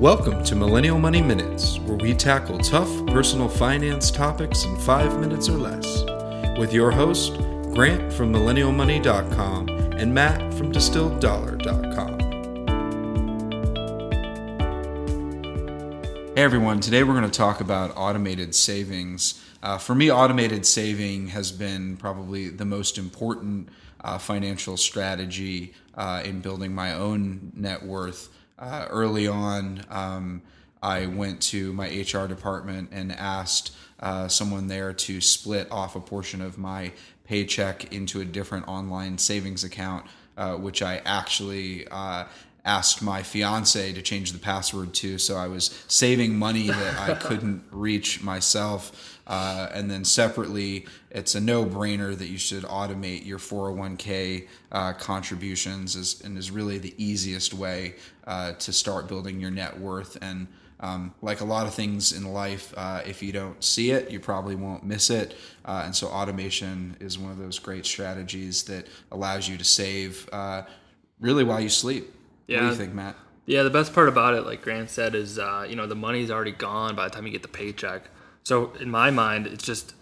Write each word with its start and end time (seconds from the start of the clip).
Welcome 0.00 0.42
to 0.44 0.56
Millennial 0.56 0.98
Money 0.98 1.20
Minutes, 1.20 1.78
where 1.80 1.98
we 1.98 2.14
tackle 2.14 2.56
tough 2.56 2.88
personal 3.08 3.50
finance 3.50 4.10
topics 4.10 4.64
in 4.64 4.74
five 4.78 5.20
minutes 5.20 5.46
or 5.46 5.58
less. 5.58 6.04
With 6.58 6.72
your 6.72 6.90
host, 6.90 7.34
Grant 7.74 8.10
from 8.10 8.32
MillennialMoney.com 8.32 9.68
and 9.68 10.14
Matt 10.14 10.54
from 10.54 10.72
DistilledDollar.com. 10.72 12.18
Hey 16.34 16.42
everyone, 16.44 16.80
today 16.80 17.02
we're 17.02 17.12
going 17.12 17.30
to 17.30 17.38
talk 17.38 17.60
about 17.60 17.92
automated 17.94 18.54
savings. 18.54 19.44
Uh, 19.62 19.76
for 19.76 19.94
me, 19.94 20.10
automated 20.10 20.64
saving 20.64 21.28
has 21.28 21.52
been 21.52 21.98
probably 21.98 22.48
the 22.48 22.64
most 22.64 22.96
important 22.96 23.68
uh, 24.00 24.16
financial 24.16 24.78
strategy 24.78 25.74
uh, 25.94 26.22
in 26.24 26.40
building 26.40 26.74
my 26.74 26.94
own 26.94 27.52
net 27.54 27.82
worth. 27.82 28.30
Uh, 28.60 28.86
early 28.90 29.26
on, 29.26 29.82
um, 29.88 30.42
I 30.82 31.06
went 31.06 31.40
to 31.42 31.72
my 31.72 31.86
HR 31.86 32.26
department 32.26 32.90
and 32.92 33.10
asked 33.10 33.72
uh, 34.00 34.28
someone 34.28 34.66
there 34.66 34.92
to 34.92 35.20
split 35.22 35.66
off 35.70 35.96
a 35.96 36.00
portion 36.00 36.42
of 36.42 36.58
my 36.58 36.92
paycheck 37.24 37.90
into 37.92 38.20
a 38.20 38.24
different 38.24 38.68
online 38.68 39.16
savings 39.16 39.64
account, 39.64 40.06
uh, 40.36 40.56
which 40.56 40.82
I 40.82 41.00
actually 41.06 41.88
asked 42.64 43.02
my 43.02 43.22
fiance 43.22 43.92
to 43.92 44.02
change 44.02 44.32
the 44.32 44.38
password 44.38 44.92
to. 44.94 45.18
So 45.18 45.36
I 45.36 45.48
was 45.48 45.84
saving 45.88 46.36
money 46.36 46.68
that 46.68 46.98
I 46.98 47.14
couldn't 47.20 47.64
reach 47.70 48.22
myself. 48.22 49.18
Uh, 49.26 49.68
and 49.72 49.90
then 49.90 50.04
separately, 50.04 50.86
it's 51.10 51.34
a 51.34 51.40
no-brainer 51.40 52.16
that 52.16 52.26
you 52.26 52.38
should 52.38 52.64
automate 52.64 53.24
your 53.24 53.38
401k 53.38 54.48
uh, 54.72 54.92
contributions, 54.94 55.94
is, 55.94 56.20
and 56.22 56.36
is 56.36 56.50
really 56.50 56.78
the 56.78 56.94
easiest 57.02 57.54
way 57.54 57.94
uh, 58.26 58.52
to 58.52 58.72
start 58.72 59.06
building 59.06 59.40
your 59.40 59.50
net 59.50 59.78
worth. 59.78 60.18
And 60.20 60.48
um, 60.80 61.14
like 61.22 61.40
a 61.40 61.44
lot 61.44 61.66
of 61.66 61.74
things 61.74 62.12
in 62.12 62.24
life, 62.24 62.72
uh, 62.76 63.02
if 63.06 63.22
you 63.22 63.32
don't 63.32 63.62
see 63.62 63.90
it, 63.90 64.10
you 64.10 64.18
probably 64.18 64.56
won't 64.56 64.82
miss 64.82 65.10
it. 65.10 65.36
Uh, 65.64 65.82
and 65.84 65.94
so 65.94 66.08
automation 66.08 66.96
is 67.00 67.18
one 67.18 67.30
of 67.30 67.38
those 67.38 67.58
great 67.58 67.86
strategies 67.86 68.64
that 68.64 68.88
allows 69.12 69.48
you 69.48 69.58
to 69.58 69.64
save 69.64 70.28
uh, 70.32 70.62
really 71.20 71.44
while 71.44 71.60
you 71.60 71.68
sleep. 71.68 72.12
Yeah. 72.50 72.56
What 72.56 72.62
do 72.62 72.70
you 72.70 72.74
think, 72.74 72.94
Matt? 72.94 73.16
Yeah, 73.46 73.62
the 73.62 73.70
best 73.70 73.94
part 73.94 74.08
about 74.08 74.34
it, 74.34 74.42
like 74.42 74.62
Grant 74.62 74.90
said, 74.90 75.14
is 75.14 75.38
uh, 75.38 75.64
you 75.68 75.76
know 75.76 75.86
the 75.86 75.94
money's 75.94 76.30
already 76.30 76.52
gone 76.52 76.96
by 76.96 77.04
the 77.08 77.14
time 77.14 77.26
you 77.26 77.32
get 77.32 77.42
the 77.42 77.48
paycheck. 77.48 78.10
So 78.42 78.72
in 78.80 78.90
my 78.90 79.10
mind, 79.10 79.46
it's 79.46 79.64
just 79.64 79.94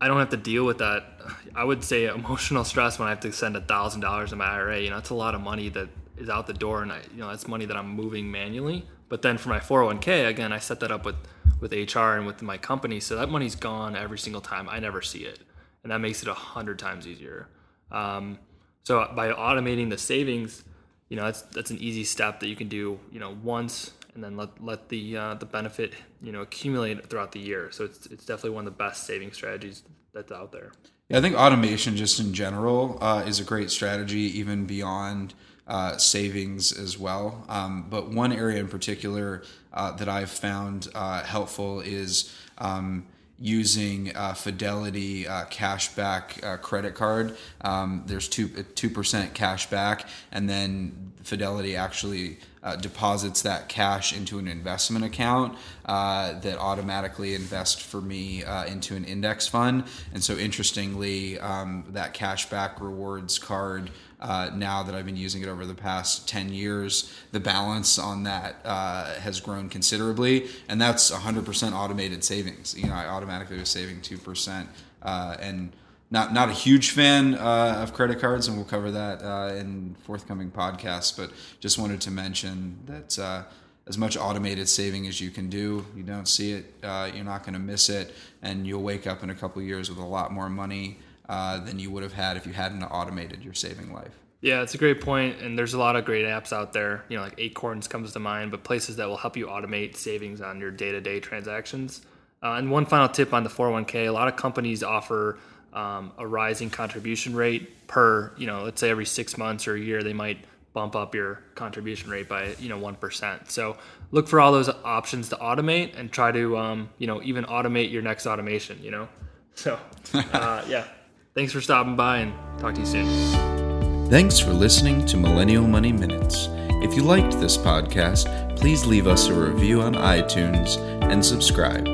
I 0.00 0.06
don't 0.06 0.18
have 0.18 0.30
to 0.30 0.36
deal 0.36 0.64
with 0.64 0.78
that. 0.78 1.04
I 1.54 1.64
would 1.64 1.82
say 1.82 2.06
emotional 2.14 2.64
stress 2.64 2.98
when 2.98 3.08
I 3.08 3.10
have 3.10 3.20
to 3.20 3.32
send 3.32 3.56
a 3.56 3.60
thousand 3.60 4.00
dollars 4.00 4.32
in 4.32 4.38
my 4.38 4.46
IRA. 4.46 4.80
You 4.80 4.90
know, 4.90 4.98
it's 4.98 5.10
a 5.10 5.14
lot 5.14 5.34
of 5.34 5.40
money 5.40 5.68
that 5.70 5.88
is 6.16 6.28
out 6.28 6.46
the 6.46 6.54
door, 6.54 6.82
and 6.82 6.92
I 6.92 7.00
you 7.12 7.20
know 7.20 7.28
that's 7.28 7.48
money 7.48 7.64
that 7.66 7.76
I'm 7.76 7.88
moving 7.88 8.30
manually. 8.30 8.86
But 9.08 9.20
then 9.22 9.36
for 9.36 9.50
my 9.50 9.58
401k, 9.58 10.28
again, 10.28 10.52
I 10.52 10.58
set 10.58 10.80
that 10.80 10.92
up 10.92 11.04
with 11.04 11.16
with 11.60 11.72
HR 11.72 12.16
and 12.16 12.26
with 12.26 12.42
my 12.42 12.58
company, 12.58 13.00
so 13.00 13.16
that 13.16 13.28
money's 13.28 13.56
gone 13.56 13.96
every 13.96 14.18
single 14.18 14.40
time. 14.40 14.68
I 14.68 14.78
never 14.78 15.02
see 15.02 15.24
it, 15.24 15.40
and 15.82 15.90
that 15.90 15.98
makes 15.98 16.22
it 16.22 16.28
a 16.28 16.34
hundred 16.34 16.78
times 16.78 17.08
easier. 17.08 17.48
Um, 17.90 18.38
so 18.84 19.10
by 19.14 19.32
automating 19.32 19.90
the 19.90 19.98
savings 19.98 20.64
you 21.12 21.16
know 21.16 21.24
that's 21.24 21.42
that's 21.42 21.70
an 21.70 21.76
easy 21.76 22.04
step 22.04 22.40
that 22.40 22.48
you 22.48 22.56
can 22.56 22.68
do 22.68 22.98
you 23.12 23.20
know 23.20 23.36
once 23.42 23.90
and 24.14 24.24
then 24.24 24.34
let 24.34 24.48
let 24.64 24.88
the 24.88 25.14
uh, 25.14 25.34
the 25.34 25.44
benefit 25.44 25.92
you 26.22 26.32
know 26.32 26.40
accumulate 26.40 27.06
throughout 27.10 27.32
the 27.32 27.38
year. 27.38 27.70
So 27.70 27.84
it's 27.84 28.06
it's 28.06 28.24
definitely 28.24 28.50
one 28.50 28.66
of 28.66 28.72
the 28.72 28.78
best 28.78 29.04
saving 29.04 29.32
strategies 29.32 29.82
that's 30.14 30.32
out 30.32 30.52
there. 30.52 30.72
Yeah, 31.10 31.18
I 31.18 31.20
think 31.20 31.36
automation 31.36 31.96
just 31.96 32.18
in 32.18 32.32
general 32.32 32.96
uh, 33.02 33.24
is 33.26 33.40
a 33.40 33.44
great 33.44 33.70
strategy, 33.70 34.38
even 34.38 34.64
beyond 34.64 35.34
uh, 35.66 35.98
savings 35.98 36.72
as 36.72 36.98
well. 36.98 37.44
Um, 37.46 37.88
but 37.90 38.10
one 38.10 38.32
area 38.32 38.60
in 38.60 38.68
particular 38.68 39.42
uh, 39.74 39.92
that 39.92 40.08
I've 40.08 40.30
found 40.30 40.88
uh, 40.94 41.22
helpful 41.24 41.80
is. 41.80 42.34
Um, 42.56 43.06
using 43.42 44.14
uh, 44.16 44.32
Fidelity 44.34 45.26
uh, 45.26 45.44
cashback 45.46 46.42
uh, 46.44 46.56
credit 46.58 46.94
card. 46.94 47.36
Um, 47.60 48.04
there's 48.06 48.28
two 48.28 48.48
two 48.48 48.88
percent 48.88 49.34
cash 49.34 49.68
back, 49.68 50.08
and 50.30 50.48
then 50.48 51.12
Fidelity 51.22 51.76
actually 51.76 52.38
uh, 52.62 52.76
deposits 52.76 53.42
that 53.42 53.68
cash 53.68 54.16
into 54.16 54.38
an 54.38 54.46
investment 54.46 55.04
account 55.04 55.56
uh, 55.86 56.38
that 56.40 56.58
automatically 56.58 57.34
invests 57.34 57.82
for 57.82 58.00
me 58.00 58.44
uh, 58.44 58.64
into 58.66 58.94
an 58.94 59.04
index 59.04 59.46
fund. 59.46 59.84
And 60.12 60.22
so, 60.22 60.36
interestingly, 60.36 61.38
um, 61.40 61.84
that 61.90 62.14
cashback 62.14 62.80
rewards 62.80 63.38
card. 63.38 63.90
Uh, 64.20 64.50
now 64.54 64.84
that 64.84 64.94
I've 64.94 65.04
been 65.04 65.16
using 65.16 65.42
it 65.42 65.48
over 65.48 65.66
the 65.66 65.74
past 65.74 66.28
10 66.28 66.52
years, 66.52 67.12
the 67.32 67.40
balance 67.40 67.98
on 67.98 68.22
that 68.22 68.54
uh, 68.64 69.14
has 69.14 69.40
grown 69.40 69.68
considerably, 69.68 70.46
and 70.68 70.80
that's 70.80 71.10
100% 71.10 71.72
automated 71.72 72.22
savings. 72.22 72.78
You 72.78 72.86
know, 72.86 72.94
I 72.94 73.06
automatically 73.06 73.58
was 73.58 73.68
saving 73.68 74.00
2%. 74.00 74.68
Uh, 75.02 75.36
and 75.40 75.72
not 76.12 76.32
not 76.32 76.50
a 76.50 76.52
huge 76.52 76.90
fan 76.90 77.34
uh, 77.34 77.80
of 77.82 77.94
credit 77.94 78.20
cards, 78.20 78.46
and 78.46 78.56
we'll 78.56 78.66
cover 78.66 78.90
that 78.90 79.22
uh, 79.22 79.54
in 79.54 79.96
forthcoming 80.04 80.50
podcasts. 80.50 81.16
But 81.16 81.32
just 81.58 81.78
wanted 81.78 82.02
to 82.02 82.10
mention 82.10 82.78
that 82.84 83.18
uh, 83.18 83.44
as 83.86 83.96
much 83.96 84.18
automated 84.18 84.68
saving 84.68 85.06
as 85.06 85.20
you 85.22 85.30
can 85.30 85.48
do, 85.48 85.86
you 85.96 86.02
don't 86.02 86.28
see 86.28 86.52
it, 86.52 86.74
uh, 86.82 87.10
you're 87.12 87.24
not 87.24 87.42
going 87.44 87.54
to 87.54 87.58
miss 87.58 87.88
it, 87.88 88.14
and 88.42 88.66
you'll 88.66 88.82
wake 88.82 89.06
up 89.06 89.22
in 89.22 89.30
a 89.30 89.34
couple 89.34 89.62
years 89.62 89.88
with 89.88 89.98
a 89.98 90.04
lot 90.04 90.32
more 90.32 90.50
money 90.50 90.98
uh, 91.30 91.58
than 91.58 91.78
you 91.78 91.90
would 91.90 92.02
have 92.02 92.12
had 92.12 92.36
if 92.36 92.46
you 92.46 92.52
hadn't 92.52 92.82
automated 92.82 93.42
your 93.42 93.54
saving 93.54 93.92
life. 93.92 94.12
Yeah, 94.42 94.60
it's 94.62 94.74
a 94.74 94.78
great 94.78 95.00
point, 95.00 95.40
and 95.40 95.58
there's 95.58 95.72
a 95.72 95.78
lot 95.78 95.96
of 95.96 96.04
great 96.04 96.26
apps 96.26 96.52
out 96.52 96.74
there. 96.74 97.04
You 97.08 97.16
know, 97.16 97.22
like 97.22 97.34
Acorns 97.38 97.88
comes 97.88 98.12
to 98.12 98.18
mind, 98.18 98.50
but 98.50 98.64
places 98.64 98.96
that 98.96 99.08
will 99.08 99.16
help 99.16 99.34
you 99.36 99.46
automate 99.46 99.96
savings 99.96 100.42
on 100.42 100.60
your 100.60 100.70
day-to-day 100.70 101.20
transactions. 101.20 102.02
Uh, 102.42 102.54
and 102.54 102.70
one 102.70 102.84
final 102.84 103.08
tip 103.08 103.32
on 103.32 103.44
the 103.44 103.50
401k: 103.50 104.08
a 104.08 104.10
lot 104.10 104.28
of 104.28 104.36
companies 104.36 104.82
offer 104.82 105.38
um, 105.72 106.12
a 106.18 106.26
rising 106.26 106.70
contribution 106.70 107.34
rate 107.34 107.86
per, 107.86 108.32
you 108.36 108.46
know, 108.46 108.64
let's 108.64 108.80
say 108.80 108.90
every 108.90 109.06
six 109.06 109.36
months 109.36 109.66
or 109.66 109.74
a 109.74 109.80
year, 109.80 110.02
they 110.02 110.12
might 110.12 110.38
bump 110.72 110.96
up 110.96 111.14
your 111.14 111.40
contribution 111.54 112.10
rate 112.10 112.28
by, 112.28 112.54
you 112.58 112.68
know, 112.68 112.78
1%. 112.78 113.50
So 113.50 113.76
look 114.10 114.28
for 114.28 114.40
all 114.40 114.52
those 114.52 114.68
options 114.84 115.28
to 115.30 115.36
automate 115.36 115.98
and 115.98 116.10
try 116.10 116.32
to, 116.32 116.56
um, 116.56 116.90
you 116.98 117.06
know, 117.06 117.22
even 117.22 117.44
automate 117.44 117.92
your 117.92 118.02
next 118.02 118.26
automation, 118.26 118.82
you 118.82 118.90
know? 118.90 119.08
So, 119.54 119.78
uh, 120.14 120.64
yeah. 120.68 120.86
Thanks 121.34 121.52
for 121.52 121.60
stopping 121.60 121.94
by 121.94 122.20
and 122.20 122.32
talk 122.58 122.72
to 122.72 122.80
you 122.80 122.86
soon. 122.86 124.08
Thanks 124.08 124.38
for 124.38 124.54
listening 124.54 125.04
to 125.06 125.18
Millennial 125.18 125.66
Money 125.66 125.92
Minutes. 125.92 126.48
If 126.82 126.94
you 126.96 127.02
liked 127.02 127.38
this 127.38 127.58
podcast, 127.58 128.58
please 128.58 128.86
leave 128.86 129.06
us 129.06 129.28
a 129.28 129.34
review 129.34 129.82
on 129.82 129.94
iTunes 129.94 130.78
and 131.02 131.22
subscribe. 131.24 131.86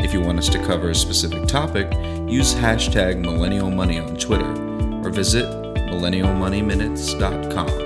If 0.00 0.12
you 0.12 0.20
want 0.20 0.38
us 0.38 0.48
to 0.50 0.58
cover 0.64 0.90
a 0.90 0.94
specific 0.94 1.46
topic, 1.46 1.88
use 2.26 2.54
hashtag 2.54 3.20
millennial 3.20 3.70
money 3.70 3.98
on 3.98 4.16
Twitter 4.16 4.50
or 5.04 5.10
visit 5.10 5.44
millennialmoneyminutes.com. 5.46 7.85